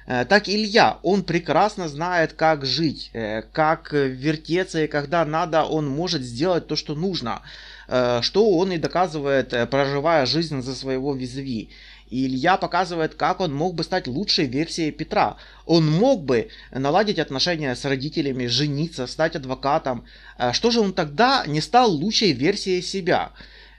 Э, 0.07 0.25
так 0.25 0.49
Илья, 0.49 0.99
он 1.03 1.23
прекрасно 1.23 1.89
знает, 1.89 2.33
как 2.33 2.65
жить, 2.65 3.11
э, 3.13 3.43
как 3.53 3.93
вертеться, 3.93 4.85
и 4.85 4.89
когда 4.89 5.25
надо, 5.25 5.65
он 5.65 5.89
может 5.89 6.23
сделать 6.23 6.67
то, 6.67 6.77
что 6.77 6.95
нужно, 6.95 7.43
э, 7.89 8.21
что 8.23 8.51
он 8.51 8.73
и 8.73 8.79
доказывает, 8.79 9.51
проживая 9.71 10.27
жизнь 10.27 10.63
за 10.63 10.75
своего 10.75 11.15
визави. 11.15 11.71
И 12.11 12.27
Илья 12.27 12.59
показывает, 12.59 13.15
как 13.15 13.41
он 13.41 13.55
мог 13.55 13.75
бы 13.75 13.85
стать 13.85 14.07
лучшей 14.07 14.45
версией 14.45 14.91
Петра. 14.91 15.37
Он 15.65 15.91
мог 15.91 16.25
бы 16.25 16.49
наладить 16.71 17.19
отношения 17.19 17.75
с 17.75 17.87
родителями, 17.87 18.47
жениться, 18.47 19.07
стать 19.07 19.35
адвокатом. 19.35 20.05
Что 20.53 20.71
же 20.71 20.81
он 20.81 20.93
тогда 20.93 21.45
не 21.47 21.63
стал 21.63 21.91
лучшей 21.91 22.33
версией 22.33 22.83
себя? 22.83 23.33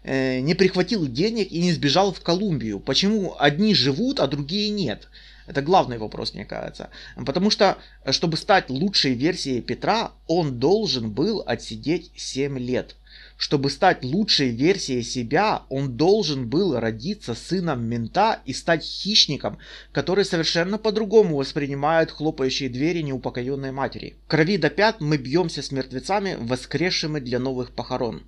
Не 0.04 0.56
прихватил 0.56 1.06
денег 1.06 1.52
и 1.52 1.62
не 1.62 1.74
сбежал 1.74 2.12
в 2.12 2.22
Колумбию? 2.22 2.80
Почему 2.80 3.36
одни 3.38 3.76
живут, 3.76 4.20
а 4.20 4.26
другие 4.26 4.72
нет? 4.72 5.10
Это 5.48 5.62
главный 5.62 5.98
вопрос, 5.98 6.34
мне 6.34 6.46
кажется. 6.46 6.90
Потому 7.26 7.50
что, 7.50 7.78
чтобы 8.12 8.38
стать 8.38 8.70
лучшей 8.70 9.14
версией 9.14 9.62
Петра, 9.62 10.12
он 10.28 10.60
должен 10.60 11.12
был 11.12 11.44
отсидеть 11.46 12.12
7 12.16 12.58
лет. 12.58 12.96
Чтобы 13.38 13.70
стать 13.70 14.04
лучшей 14.04 14.50
версией 14.50 15.04
себя, 15.04 15.64
он 15.70 15.98
должен 15.98 16.48
был 16.48 16.80
родиться 16.80 17.34
сыном 17.36 17.84
мента 17.84 18.40
и 18.46 18.54
стать 18.54 18.84
хищником, 18.84 19.58
который 19.92 20.24
совершенно 20.24 20.78
по-другому 20.78 21.36
воспринимает 21.36 22.12
хлопающие 22.12 22.70
двери 22.70 23.02
неупокоенной 23.02 23.72
матери. 23.72 24.16
Крови 24.28 24.58
до 24.58 24.70
пят 24.70 25.02
мы 25.02 25.18
бьемся 25.18 25.62
с 25.62 25.72
мертвецами, 25.72 26.38
воскресшими 26.40 27.20
для 27.20 27.40
новых 27.40 27.72
похорон. 27.72 28.24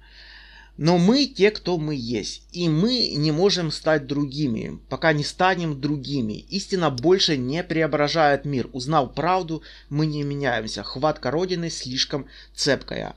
Но 0.78 0.98
мы 0.98 1.26
те, 1.26 1.52
кто 1.52 1.78
мы 1.78 1.96
есть, 1.96 2.44
и 2.52 2.68
мы 2.68 3.12
не 3.16 3.32
можем 3.32 3.72
стать 3.72 4.08
другими, 4.08 4.78
пока 4.90 5.14
не 5.14 5.24
станем 5.24 5.80
другими. 5.80 6.46
Истина 6.50 6.90
больше 6.90 7.38
не 7.38 7.64
преображает 7.64 8.44
мир. 8.44 8.70
Узнав 8.74 9.14
правду, 9.14 9.64
мы 9.90 10.06
не 10.06 10.24
меняемся. 10.24 10.84
Хватка 10.84 11.32
Родины 11.32 11.70
слишком 11.70 12.26
цепкая. 12.54 13.16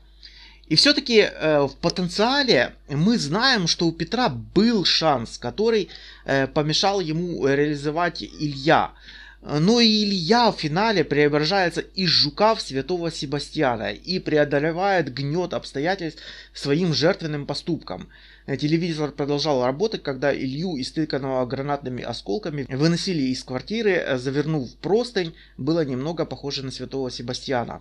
И 0.68 0.76
все-таки 0.76 1.20
э, 1.20 1.62
в 1.62 1.74
потенциале 1.80 2.74
мы 2.88 3.18
знаем, 3.18 3.66
что 3.66 3.86
у 3.86 3.92
Петра 3.92 4.28
был 4.28 4.84
шанс, 4.84 5.38
который 5.38 5.88
э, 6.26 6.46
помешал 6.46 7.00
ему 7.00 7.46
реализовать 7.46 8.22
Илья. 8.22 8.92
Но 9.40 9.80
и 9.80 10.04
Илья 10.04 10.50
в 10.50 10.56
финале 10.58 11.04
преображается 11.04 11.80
из 11.80 12.08
жука 12.08 12.56
в 12.56 12.60
святого 12.60 13.10
Себастьяна 13.10 13.92
и 13.92 14.18
преодолевает 14.18 15.14
гнет 15.14 15.54
обстоятельств 15.54 16.20
своим 16.52 16.92
жертвенным 16.92 17.46
поступком. 17.46 18.08
Телевизор 18.46 19.12
продолжал 19.12 19.64
работать, 19.64 20.02
когда 20.02 20.34
Илью, 20.34 20.80
истыканного 20.80 21.46
гранатными 21.46 22.02
осколками, 22.02 22.66
выносили 22.68 23.22
из 23.22 23.44
квартиры, 23.44 24.18
завернув 24.18 24.74
простынь, 24.76 25.34
было 25.56 25.84
немного 25.84 26.24
похоже 26.24 26.64
на 26.64 26.72
святого 26.72 27.10
Себастьяна. 27.10 27.80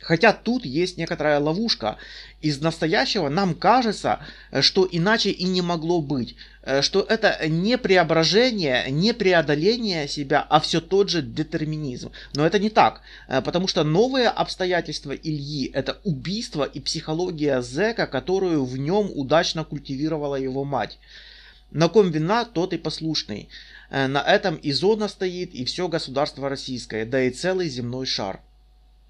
Хотя 0.00 0.32
тут 0.32 0.64
есть 0.64 0.96
некоторая 0.96 1.40
ловушка. 1.40 1.96
Из 2.40 2.60
настоящего 2.60 3.28
нам 3.28 3.54
кажется, 3.54 4.20
что 4.60 4.88
иначе 4.90 5.30
и 5.30 5.44
не 5.44 5.60
могло 5.60 6.00
быть. 6.00 6.36
Э, 6.68 6.82
что 6.82 7.00
это 7.00 7.48
не 7.48 7.78
преображение, 7.78 8.90
не 8.90 9.14
преодоление 9.14 10.06
себя, 10.06 10.46
а 10.50 10.60
все 10.60 10.82
тот 10.82 11.08
же 11.08 11.22
детерминизм. 11.22 12.12
Но 12.34 12.46
это 12.46 12.58
не 12.58 12.68
так. 12.68 13.00
Э, 13.26 13.40
потому 13.40 13.68
что 13.68 13.84
новые 13.84 14.28
обстоятельства 14.28 15.12
Ильи– 15.12 15.70
это 15.74 15.98
убийство 16.04 16.64
и 16.64 16.78
психология 16.78 17.62
зэка, 17.62 18.06
которую 18.06 18.66
в 18.66 18.76
нем 18.76 19.10
удачно 19.14 19.64
культивировала 19.64 20.36
его 20.36 20.64
мать. 20.64 20.98
На 21.70 21.88
ком 21.88 22.10
вина, 22.10 22.44
тот 22.44 22.74
и 22.74 22.76
послушный. 22.76 23.48
Э, 23.88 24.06
на 24.06 24.20
этом 24.20 24.56
и 24.56 24.70
зона 24.72 25.08
стоит, 25.08 25.54
и 25.54 25.64
все 25.64 25.88
государство 25.88 26.50
российское, 26.50 27.06
да 27.06 27.22
и 27.22 27.30
целый 27.30 27.70
земной 27.70 28.04
шар. 28.04 28.40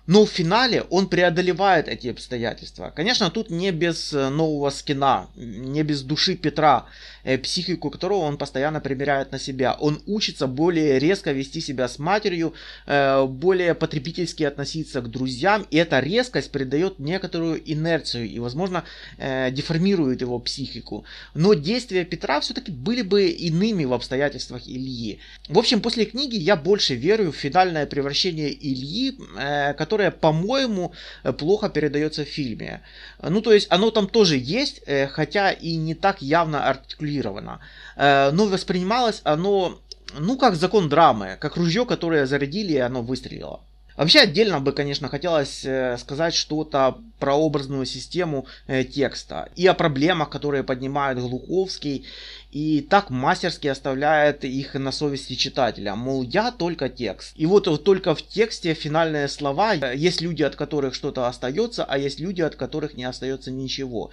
Но 0.09 0.25
в 0.25 0.31
финале 0.31 0.85
он 0.89 1.07
преодолевает 1.07 1.87
эти 1.87 2.09
обстоятельства. 2.09 2.91
Конечно, 2.97 3.31
тут 3.31 3.51
не 3.51 3.71
без 3.73 4.15
э, 4.15 4.31
нового 4.31 4.71
скина, 4.71 5.29
не 5.37 5.83
без 5.83 6.03
души 6.03 6.35
Петра, 6.35 6.87
психику 7.37 7.91
которого 7.91 8.21
он 8.21 8.39
постоянно 8.39 8.81
примеряет 8.81 9.33
на 9.33 9.39
себя. 9.39 9.75
Он 9.75 10.01
учится 10.07 10.47
более 10.47 10.99
резко 10.99 11.33
вести 11.33 11.61
себя 11.61 11.89
с 11.89 11.99
матерью, 11.99 12.55
э, 12.87 13.25
более 13.27 13.75
потребительски 13.75 14.45
относиться 14.45 15.01
к 15.01 15.11
друзьям. 15.11 15.67
И 15.71 15.77
эта 15.77 16.01
резкость 16.01 16.51
придает 16.51 16.99
некоторую 16.99 17.61
инерцию 17.71 18.29
и, 18.29 18.39
возможно, 18.39 18.85
деформирует 19.19 20.21
его 20.21 20.39
психику. 20.39 21.05
Но 21.35 21.55
действия 21.55 22.05
Петра 22.05 22.41
все-таки 22.41 22.73
были 22.73 23.03
бы 23.03 23.29
иными 23.29 23.85
в 23.85 23.93
обстоятельствах 23.93 24.67
Ильи. 24.67 25.19
В 25.49 25.59
общем, 25.59 25.81
после 25.81 26.05
книги 26.05 26.37
я 26.37 26.57
больше 26.57 26.95
верю 26.95 27.33
в 27.33 27.37
финальное 27.37 27.87
превращение 27.87 28.53
Ильи, 28.53 29.19
которое, 29.77 30.11
по-моему, 30.11 30.93
э, 31.25 31.33
плохо 31.33 31.69
передается 31.69 32.25
в 32.25 32.29
фильме. 32.29 32.81
Ну, 33.23 33.41
то 33.41 33.53
есть 33.53 33.67
оно 33.71 33.91
там 33.91 34.09
тоже 34.09 34.37
есть, 34.37 34.83
э, 34.87 35.07
хотя 35.07 35.51
и 35.51 35.77
не 35.77 35.95
так 35.95 36.23
явно 36.23 36.69
артикулировано. 36.69 37.18
Э, 37.97 38.31
но 38.33 38.47
воспринималось 38.47 39.21
оно, 39.25 39.79
ну, 40.19 40.37
как 40.37 40.55
закон 40.55 40.89
драмы, 40.89 41.37
как 41.41 41.57
ружье, 41.57 41.85
которое 41.85 42.27
зарядили, 42.27 42.73
и 42.73 42.79
оно 42.79 43.03
выстрелило. 43.03 43.61
Вообще 43.97 44.21
отдельно 44.21 44.61
бы, 44.61 44.71
конечно, 44.71 45.09
хотелось 45.09 45.67
сказать 46.01 46.33
что-то 46.33 46.99
про 47.19 47.35
образную 47.35 47.85
систему 47.85 48.47
текста 48.95 49.49
и 49.57 49.67
о 49.67 49.75
проблемах, 49.75 50.31
которые 50.31 50.63
поднимает 50.63 51.19
Глуховский, 51.19 52.07
и 52.51 52.81
так 52.81 53.11
мастерски 53.11 53.67
оставляет 53.67 54.45
их 54.45 54.75
на 54.75 54.93
совести 54.93 55.35
читателя. 55.35 55.95
Мол, 55.97 56.23
я 56.23 56.51
только 56.51 56.89
текст. 56.89 57.33
И 57.35 57.45
вот 57.45 57.85
только 57.85 58.15
в 58.15 58.23
тексте 58.23 58.73
финальные 58.73 59.29
слова. 59.29 59.75
Есть 59.75 60.21
люди, 60.21 60.43
от 60.43 60.57
которых 60.57 60.95
что-то 60.95 61.27
остается, 61.27 61.85
а 61.85 61.99
есть 61.99 62.21
люди, 62.21 62.41
от 62.41 62.57
которых 62.57 62.95
не 62.95 63.05
остается 63.05 63.51
ничего. 63.51 64.11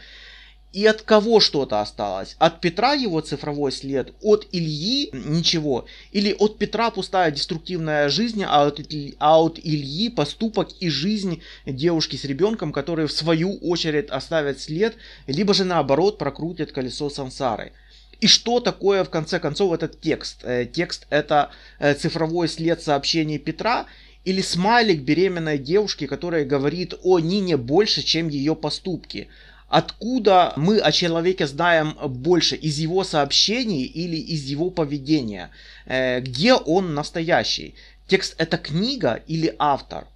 И 0.76 0.86
от 0.88 1.04
кого 1.04 1.40
что-то 1.40 1.80
осталось? 1.80 2.36
От 2.38 2.60
Петра 2.60 2.92
его 2.96 3.22
цифровой 3.22 3.72
след, 3.72 4.14
от 4.22 4.46
Ильи 4.52 5.10
ничего, 5.14 5.86
или 6.12 6.36
от 6.38 6.58
Петра 6.58 6.92
пустая 6.92 7.32
деструктивная 7.32 8.10
жизнь, 8.10 8.44
а 8.46 8.68
от, 8.68 8.82
а 9.20 9.42
от 9.42 9.58
Ильи 9.58 10.10
поступок 10.10 10.68
и 10.82 10.90
жизнь 10.90 11.42
девушки 11.66 12.18
с 12.18 12.26
ребенком, 12.26 12.74
которые 12.74 13.08
в 13.08 13.14
свою 13.14 13.56
очередь 13.60 14.10
оставят 14.10 14.60
след, 14.60 14.96
либо 15.28 15.54
же 15.54 15.64
наоборот 15.64 16.18
прокрутят 16.18 16.74
колесо 16.74 17.10
сансары. 17.10 17.72
И 18.20 18.28
что 18.28 18.60
такое, 18.60 19.06
в 19.06 19.10
конце 19.10 19.40
концов, 19.40 19.72
этот 19.72 20.02
текст? 20.02 20.42
Э, 20.44 20.66
текст 20.66 21.08
это 21.10 21.52
э, 21.80 21.94
цифровой 21.94 22.50
след 22.50 22.84
сообщений 22.84 23.40
Петра 23.40 23.86
или 24.26 24.42
смайлик 24.42 25.04
беременной 25.04 25.58
девушки, 25.58 26.06
которая 26.06 26.44
говорит 26.44 26.96
о 27.02 27.20
Нине 27.20 27.56
больше, 27.56 28.04
чем 28.04 28.28
ее 28.28 28.58
поступки. 28.58 29.30
Откуда 29.76 30.54
мы 30.56 30.80
о 30.80 30.90
человеке 30.94 31.48
знаем 31.48 31.98
больше? 32.02 32.56
Из 32.56 32.80
его 32.80 33.04
сообщений 33.04 33.84
или 33.84 34.16
из 34.16 34.46
его 34.46 34.70
поведения? 34.70 35.50
Э, 35.86 36.22
где 36.22 36.54
он 36.54 36.94
настоящий? 36.94 37.76
Текст 38.08 38.36
это 38.38 38.58
книга 38.58 39.22
или 39.28 39.54
автор? 39.60 40.08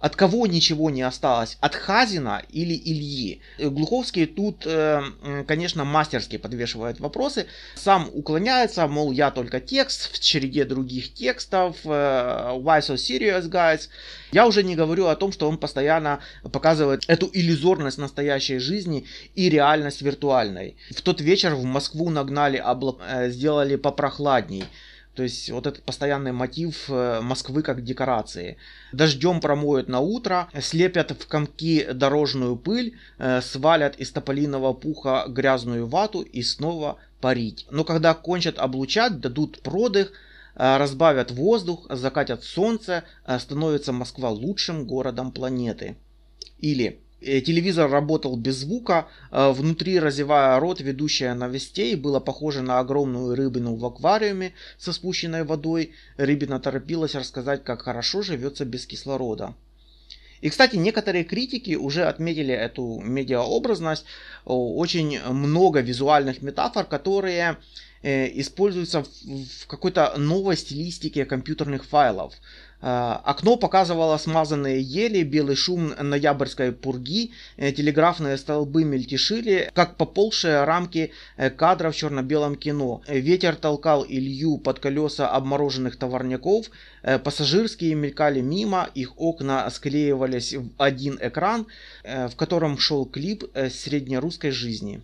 От 0.00 0.14
кого 0.14 0.46
ничего 0.46 0.90
не 0.90 1.02
осталось? 1.02 1.58
От 1.60 1.74
Хазина 1.74 2.42
или 2.50 2.74
Ильи? 2.74 3.40
Глуховский 3.58 4.26
тут, 4.26 4.64
э, 4.64 5.02
конечно, 5.46 5.84
мастерски 5.84 6.38
подвешивает 6.38 7.00
вопросы. 7.00 7.46
Сам 7.74 8.08
уклоняется, 8.12 8.86
мол, 8.86 9.10
я 9.10 9.32
только 9.32 9.58
текст 9.60 10.12
в 10.12 10.20
череде 10.20 10.64
других 10.64 11.12
текстов. 11.14 11.78
Э, 11.84 12.52
why 12.54 12.78
so 12.78 12.94
serious, 12.94 13.48
guys? 13.48 13.88
Я 14.30 14.46
уже 14.46 14.62
не 14.62 14.76
говорю 14.76 15.06
о 15.06 15.16
том, 15.16 15.32
что 15.32 15.48
он 15.48 15.58
постоянно 15.58 16.20
показывает 16.52 17.02
эту 17.08 17.28
иллюзорность 17.32 17.98
настоящей 17.98 18.58
жизни 18.58 19.04
и 19.34 19.48
реальность 19.48 20.02
виртуальной. 20.02 20.76
В 20.90 21.02
тот 21.02 21.20
вечер 21.20 21.56
в 21.56 21.64
Москву 21.64 22.08
нагнали, 22.10 22.56
облак... 22.56 22.98
Э, 23.00 23.30
сделали 23.30 23.74
попрохладней. 23.74 24.64
То 25.18 25.24
есть 25.24 25.50
вот 25.50 25.66
этот 25.66 25.82
постоянный 25.82 26.30
мотив 26.30 26.88
э, 26.88 27.20
Москвы 27.20 27.62
как 27.62 27.82
декорации. 27.82 28.56
Дождем 28.92 29.40
промоют 29.40 29.88
на 29.88 29.98
утро, 29.98 30.48
слепят 30.60 31.10
в 31.10 31.26
комки 31.26 31.84
дорожную 31.92 32.54
пыль, 32.54 32.96
э, 33.18 33.40
свалят 33.40 33.96
из 33.96 34.12
тополиного 34.12 34.72
пуха 34.74 35.24
грязную 35.26 35.88
вату 35.88 36.20
и 36.20 36.40
снова 36.42 36.98
парить. 37.20 37.66
Но 37.72 37.82
когда 37.82 38.14
кончат 38.14 38.60
облучать, 38.60 39.18
дадут 39.18 39.60
продых, 39.60 40.12
э, 40.54 40.76
разбавят 40.76 41.32
воздух, 41.32 41.88
закатят 41.90 42.44
солнце, 42.44 43.02
становится 43.40 43.92
Москва 43.92 44.30
лучшим 44.30 44.86
городом 44.86 45.32
планеты. 45.32 45.96
Или 46.60 47.00
телевизор 47.20 47.90
работал 47.90 48.36
без 48.36 48.56
звука, 48.56 49.08
э, 49.30 49.50
внутри 49.50 49.98
разевая 49.98 50.58
рот, 50.60 50.80
ведущая 50.80 51.34
новостей 51.34 51.96
было 51.96 52.20
похоже 52.20 52.62
на 52.62 52.78
огромную 52.78 53.34
рыбину 53.34 53.74
в 53.74 53.84
аквариуме 53.84 54.52
со 54.78 54.92
спущенной 54.92 55.44
водой. 55.44 55.92
Рыбина 56.16 56.60
торопилась 56.60 57.14
рассказать, 57.14 57.64
как 57.64 57.82
хорошо 57.82 58.22
живется 58.22 58.64
без 58.64 58.86
кислорода. 58.86 59.54
И, 60.40 60.50
кстати, 60.50 60.76
некоторые 60.76 61.24
критики 61.24 61.74
уже 61.74 62.04
отметили 62.04 62.54
эту 62.54 63.00
медиаобразность. 63.00 64.04
Очень 64.44 65.20
много 65.22 65.80
визуальных 65.80 66.42
метафор, 66.42 66.84
которые 66.84 67.56
э, 68.02 68.28
используются 68.40 69.02
в 69.02 69.66
какой-то 69.66 70.14
новой 70.16 70.56
стилистике 70.56 71.24
компьютерных 71.24 71.84
файлов. 71.84 72.34
А, 72.80 73.20
окно 73.24 73.56
показывало 73.56 74.16
смазанные 74.18 74.80
ели, 74.80 75.24
белый 75.24 75.56
шум 75.56 75.94
ноябрьской 76.00 76.70
пурги, 76.70 77.32
э, 77.56 77.72
телеграфные 77.72 78.36
столбы 78.36 78.84
мельтешили, 78.84 79.70
как 79.74 79.96
поползшие 79.96 80.62
рамки 80.62 81.10
э, 81.36 81.50
кадров 81.50 81.94
в 81.94 81.98
черно-белом 81.98 82.54
кино. 82.54 83.02
Ветер 83.08 83.56
толкал 83.56 84.04
Илью 84.08 84.58
под 84.58 84.78
колеса 84.78 85.28
обмороженных 85.28 85.96
товарняков, 85.96 86.70
э, 87.02 87.18
пассажирские 87.18 87.96
мелькали 87.96 88.40
мимо, 88.40 88.88
их 88.94 89.14
окна 89.16 89.68
склеивались 89.70 90.54
в 90.54 90.68
один 90.78 91.18
экран, 91.20 91.66
в 92.04 92.36
котором 92.36 92.78
шел 92.78 93.04
клип 93.06 93.44
среднерусской 93.70 94.50
жизни. 94.50 95.02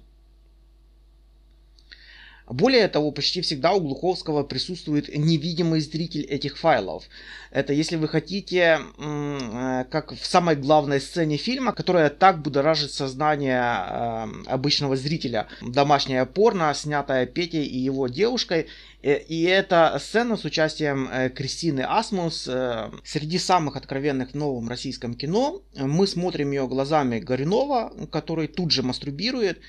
Более 2.47 2.89
того, 2.89 3.11
почти 3.11 3.41
всегда 3.41 3.73
у 3.73 3.81
Глуховского 3.81 4.43
присутствует 4.43 5.09
невидимый 5.17 5.81
зритель 5.81 6.25
этих 6.25 6.59
файлов. 6.59 7.05
Это 7.51 7.73
если 7.73 7.97
вы 7.97 8.07
хотите, 8.07 8.81
э, 8.99 9.85
как 9.91 10.13
в 10.13 10.27
самой 10.27 10.55
главной 10.55 11.01
сцене 11.01 11.39
фильма, 11.39 11.73
которая 11.73 12.11
так 12.11 12.43
будоражит 12.43 12.93
сознание 12.93 13.63
э, 13.63 14.27
обычного 14.47 14.95
зрителя. 14.95 15.47
Домашняя 15.63 16.27
порно, 16.27 16.75
снятая 16.75 17.25
Петей 17.25 17.65
и 17.65 17.79
его 17.79 18.09
девушкой. 18.09 18.67
Э, 19.03 19.17
и 19.17 19.45
эта 19.45 19.99
сцена 19.99 20.37
с 20.37 20.45
участием 20.45 21.09
Кристины 21.35 21.81
Асмус 21.81 22.43
среди 23.05 23.39
самых 23.39 23.77
откровенных 23.77 24.33
в 24.33 24.35
новом 24.35 24.69
российском 24.69 25.15
кино. 25.15 25.63
Мы 25.77 26.07
смотрим 26.07 26.51
ее 26.51 26.69
глазами 26.69 27.21
Горюнова, 27.21 27.93
который 28.11 28.49
тут 28.49 28.71
же 28.71 28.83
мастурбирует. 28.83 29.61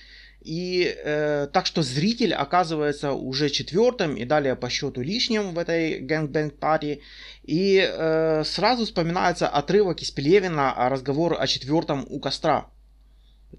И 0.46 0.96
э, 1.04 1.48
так 1.52 1.66
что 1.66 1.82
зритель 1.82 2.32
оказывается 2.36 3.14
уже 3.14 3.50
четвертым 3.50 4.16
и 4.16 4.26
далее 4.26 4.56
по 4.56 4.70
счету 4.70 5.02
лишним 5.02 5.56
в 5.56 5.58
этой 5.58 6.00
гэнгбэнг 6.00 6.54
паре. 6.60 7.00
И 7.42 7.80
э, 7.80 8.44
сразу 8.46 8.86
вспоминается 8.86 9.48
отрывок 9.48 10.04
из 10.04 10.12
Пелевина, 10.12 10.76
разговор 10.90 11.36
о 11.40 11.48
четвертом 11.48 12.06
у 12.08 12.20
костра. 12.20 12.68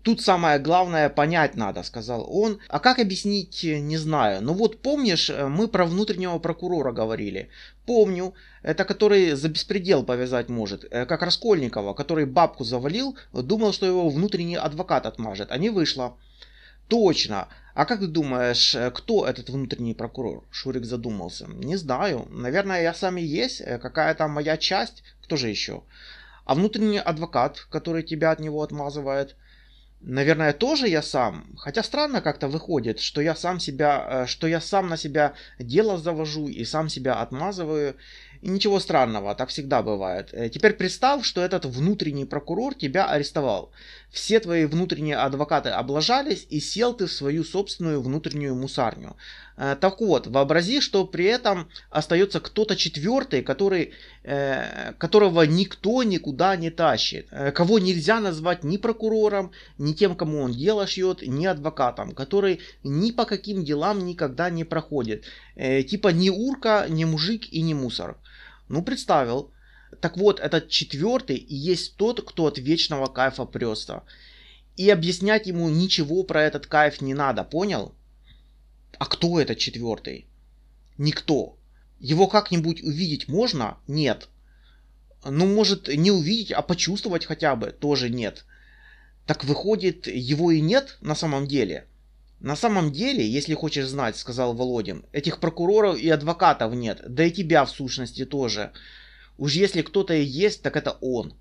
Тут 0.03 0.21
самое 0.21 0.61
главное 0.61 1.09
понять 1.09 1.57
надо, 1.57 1.83
сказал 1.83 2.25
он. 2.31 2.61
А 2.69 2.79
как 2.79 3.01
объяснить, 3.01 3.65
не 3.65 3.97
знаю. 3.97 4.41
Ну 4.41 4.53
вот 4.53 4.81
помнишь, 4.81 5.29
мы 5.31 5.67
про 5.67 5.87
внутреннего 5.87 6.39
прокурора 6.39 6.93
говорили. 6.93 7.49
Помню. 7.85 8.33
Это 8.63 8.85
который 8.85 9.33
за 9.33 9.49
беспредел 9.49 10.05
повязать 10.05 10.49
может. 10.49 10.85
Э, 10.85 11.05
как 11.05 11.23
Раскольникова, 11.23 11.95
который 11.95 12.27
бабку 12.27 12.63
завалил, 12.63 13.17
думал, 13.33 13.73
что 13.73 13.87
его 13.87 14.09
внутренний 14.09 14.57
адвокат 14.57 15.07
отмажет, 15.07 15.51
а 15.51 15.59
не 15.59 15.71
вышло. 15.71 16.17
Точно. 16.89 17.49
А 17.75 17.85
как 17.85 18.01
ты 18.01 18.07
думаешь, 18.07 18.75
э, 18.75 18.91
кто 18.91 19.27
этот 19.27 19.51
внутренний 19.51 19.95
прокурор? 19.95 20.45
Шурик 20.51 20.85
задумался. 20.85 21.47
Не 21.47 21.77
знаю. 21.77 22.27
Наверное, 22.31 22.83
я 22.83 22.95
сам 22.95 23.19
и 23.19 23.23
есть. 23.23 23.61
Э, 23.61 23.79
какая-то 23.79 24.29
моя 24.29 24.57
часть. 24.57 25.03
Кто 25.23 25.37
же 25.37 25.49
еще? 25.49 25.83
А 26.45 26.55
внутренний 26.55 26.99
адвокат, 27.01 27.67
который 27.71 28.03
тебя 28.03 28.31
от 28.31 28.41
него 28.41 28.63
отмазывает? 28.63 29.37
Наверное, 30.01 30.53
тоже 30.53 30.89
я 30.89 31.03
сам. 31.03 31.45
Хотя 31.59 31.83
странно 31.83 32.21
как-то 32.21 32.49
выходит, 32.49 33.01
что 33.01 33.21
я 33.21 33.35
сам 33.35 33.59
себя, 33.59 34.07
э, 34.09 34.27
что 34.27 34.47
я 34.47 34.61
сам 34.61 34.89
на 34.89 34.97
себя 34.97 35.35
дело 35.59 35.99
завожу 35.99 36.49
и 36.49 36.65
сам 36.65 36.89
себя 36.89 37.15
отмазываю. 37.15 37.97
И 38.43 38.49
ничего 38.49 38.81
странного, 38.81 39.35
так 39.35 39.49
всегда 39.49 39.83
бывает. 39.83 40.31
Э, 40.33 40.49
теперь 40.49 40.75
представь, 40.75 41.25
что 41.25 41.41
этот 41.41 41.65
внутренний 41.65 42.25
прокурор 42.25 42.75
тебя 42.75 43.07
арестовал. 43.07 43.71
Все 44.11 44.41
твои 44.41 44.67
внутренние 44.67 45.17
адвокаты 45.17 45.71
облажались 45.71 46.47
и 46.49 46.61
сел 46.61 46.95
ты 46.95 47.07
в 47.07 47.13
свою 47.13 47.45
собственную 47.45 48.01
внутреннюю 48.01 48.55
мусарню. 48.55 49.17
Э, 49.57 49.77
так 49.81 50.01
вот, 50.01 50.27
вообрази, 50.27 50.81
что 50.81 51.05
при 51.07 51.25
этом 51.25 51.69
остается 51.91 52.41
кто-то 52.41 52.77
четвертый, 52.77 53.43
который, 53.43 53.93
э, 54.23 54.93
которого 54.99 55.43
никто 55.43 56.03
никуда 56.03 56.57
не 56.57 56.71
тащит, 56.71 57.29
кого 57.55 57.79
нельзя 57.79 58.21
назвать 58.21 58.65
ни 58.65 58.77
прокурором, 58.77 59.53
ни 59.79 59.93
тем, 59.93 60.17
кому 60.17 60.43
он 60.43 60.53
дело 60.53 60.87
шьет, 60.87 61.23
ни 61.23 61.47
адвокатом, 61.47 62.13
который 62.13 62.61
ни 62.85 63.11
по 63.13 63.25
каким 63.25 63.65
делам 63.65 64.05
никогда 64.05 64.51
не 64.51 64.65
проходит. 64.65 65.25
Типа 65.57 66.09
ни 66.09 66.29
урка, 66.29 66.87
ни 66.89 67.05
мужик 67.05 67.47
и 67.51 67.63
ни 67.63 67.75
мусор. 67.75 68.19
Ну, 68.69 68.83
представил. 68.83 69.51
Так 70.01 70.17
вот, 70.17 70.41
этот 70.41 70.69
четвертый 70.69 71.37
и 71.37 71.55
есть 71.55 71.97
тот, 71.97 72.27
кто 72.29 72.47
от 72.47 72.59
вечного 72.59 73.07
кайфа 73.07 73.45
прется. 73.45 74.03
И 74.77 74.91
объяснять 74.91 75.47
ему 75.47 75.69
ничего 75.69 76.23
про 76.23 76.43
этот 76.43 76.67
кайф 76.67 77.01
не 77.01 77.15
надо, 77.15 77.45
понял? 77.45 77.95
А 78.99 79.07
кто 79.07 79.41
этот 79.41 79.59
четвертый? 79.59 80.27
Никто. 80.99 81.57
Его 81.99 82.27
как-нибудь 82.27 82.83
увидеть 82.83 83.29
можно? 83.29 83.79
Нет. 83.87 84.29
Ну, 85.25 85.47
может, 85.47 85.89
не 85.89 86.11
увидеть, 86.11 86.53
а 86.53 86.63
почувствовать 86.63 87.25
хотя 87.25 87.57
бы 87.57 87.71
тоже 87.71 88.11
нет. 88.11 88.45
Так 89.27 89.45
выходит, 89.45 90.07
его 90.07 90.51
и 90.51 90.61
нет 90.61 90.99
на 91.01 91.15
самом 91.15 91.47
деле. 91.47 91.87
На 92.41 92.55
самом 92.55 92.93
деле, 92.93 93.27
если 93.27 93.55
хочешь 93.55 93.87
знать, 93.87 94.17
сказал 94.17 94.55
Володин, 94.55 95.05
этих 95.13 95.41
прокуроров 95.41 95.99
и 95.99 96.11
адвокатов 96.11 96.75
нет, 96.75 97.03
да 97.09 97.25
и 97.25 97.31
тебя 97.31 97.65
в 97.65 97.71
сущности 97.71 98.27
тоже. 98.27 98.73
Уж 99.39 99.55
если 99.55 99.83
кто-то 99.83 100.15
и 100.15 100.23
есть, 100.23 100.63
так 100.63 100.77
это 100.77 100.99
он. 101.01 101.35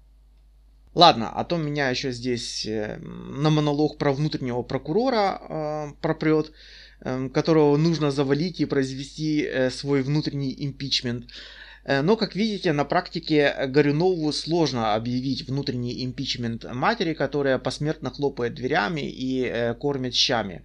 Ладно, 0.93 1.29
а 1.29 1.43
то 1.43 1.57
меня 1.57 1.89
еще 1.89 2.13
здесь 2.13 2.65
э, 2.65 2.97
на 2.99 3.49
монолог 3.49 3.97
про 3.97 4.13
внутреннего 4.13 4.61
прокурора 4.61 5.41
э, 5.41 5.87
пропрет, 6.01 6.53
э, 7.01 7.27
которого 7.33 7.75
нужно 7.75 8.11
завалить 8.11 8.61
и 8.61 8.65
произвести 8.65 9.41
э, 9.41 9.69
свой 9.71 10.03
внутренний 10.03 10.55
импичмент. 10.57 11.25
Э, 11.83 12.01
но, 12.01 12.15
как 12.15 12.33
видите, 12.35 12.71
на 12.71 12.85
практике 12.85 13.67
Горюнову 13.67 14.31
сложно 14.31 14.95
объявить 14.95 15.45
внутренний 15.45 16.05
импичмент 16.05 16.63
матери, 16.73 17.13
которая 17.13 17.59
посмертно 17.59 18.09
хлопает 18.09 18.55
дверями 18.55 19.01
и 19.01 19.43
э, 19.43 19.73
кормит 19.73 20.15
щами. 20.15 20.63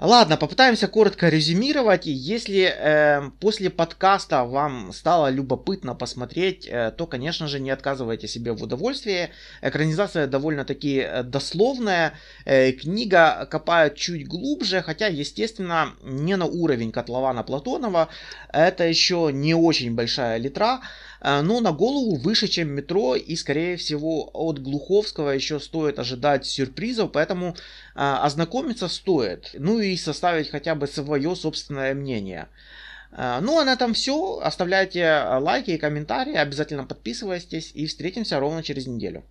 Ладно, 0.00 0.36
попытаемся 0.36 0.86
коротко 0.86 1.28
резюмировать. 1.28 2.06
Если 2.06 2.72
э, 2.72 3.30
после 3.40 3.68
подкаста 3.68 4.44
вам 4.44 4.92
стало 4.92 5.28
любопытно 5.28 5.96
посмотреть, 5.96 6.68
э, 6.70 6.92
то, 6.96 7.08
конечно 7.08 7.48
же, 7.48 7.58
не 7.58 7.70
отказывайте 7.70 8.28
себе 8.28 8.52
в 8.52 8.62
удовольствии. 8.62 9.30
Экранизация 9.60 10.28
довольно-таки 10.28 10.98
э, 10.98 11.24
дословная. 11.24 12.12
Э, 12.44 12.70
книга 12.70 13.48
копает 13.50 13.96
чуть 13.96 14.28
глубже, 14.28 14.82
хотя, 14.82 15.08
естественно, 15.08 15.94
не 16.04 16.36
на 16.36 16.44
уровень 16.44 16.92
котлована 16.92 17.42
Платонова. 17.42 18.08
Это 18.52 18.84
еще 18.84 19.30
не 19.32 19.54
очень 19.54 19.96
большая 19.96 20.38
литра. 20.38 20.78
Э, 21.20 21.40
но 21.42 21.60
на 21.60 21.72
голову 21.72 22.16
выше, 22.16 22.48
чем 22.48 22.68
метро, 22.68 23.16
и, 23.16 23.36
скорее 23.36 23.76
всего, 23.76 24.30
от 24.32 24.60
Глуховского 24.60 25.30
еще 25.30 25.60
стоит 25.60 25.98
ожидать 25.98 26.46
сюрпризов, 26.46 27.12
поэтому 27.12 27.50
э, 27.50 27.54
ознакомиться 27.94 28.88
стоит, 28.88 29.50
ну 29.54 29.80
и 29.80 29.96
составить 29.96 30.50
хотя 30.50 30.74
бы 30.74 30.86
свое 30.86 31.34
собственное 31.36 31.94
мнение. 31.94 32.48
А, 33.10 33.40
ну 33.40 33.58
а 33.58 33.64
на 33.64 33.72
этом 33.72 33.94
все. 33.94 34.38
Оставляйте 34.42 35.22
лайки 35.40 35.70
и 35.70 35.78
комментарии, 35.78 36.34
обязательно 36.34 36.84
подписывайтесь 36.84 37.72
и 37.74 37.86
встретимся 37.86 38.38
ровно 38.38 38.62
через 38.62 38.86
неделю. 38.86 39.24